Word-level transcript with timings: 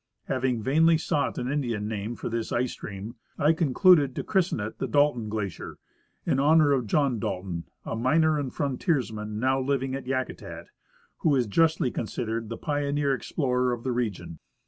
Having 0.23 0.63
vainly 0.63 0.97
sought 0.97 1.37
an 1.37 1.47
Indian 1.47 1.87
name 1.87 2.15
for 2.15 2.27
this 2.27 2.51
ice 2.51 2.71
stream,' 2.71 3.13
I 3.37 3.53
concluded 3.53 4.15
to 4.15 4.23
christen 4.23 4.59
it 4.59 4.79
the 4.79 4.87
Dalton 4.87 5.29
c/lacler, 5.29 5.75
in 6.25 6.39
honor 6.39 6.71
of 6.71 6.87
John 6.87 7.19
Dalton, 7.19 7.65
a 7.85 7.95
miner 7.95 8.39
and 8.39 8.51
frontiersman 8.51 9.39
now 9.39 9.59
living 9.59 9.93
at 9.93 10.07
Yakutat, 10.07 10.69
who 11.17 11.35
is 11.35 11.45
justly 11.45 11.91
considered 11.91 12.49
the 12.49 12.57
pioneer 12.57 13.13
explorer 13.13 13.73
of 13.73 13.83
the 13.83 13.91
region. 13.91 14.39